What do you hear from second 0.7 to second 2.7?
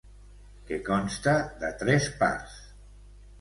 Que consta de tres parts.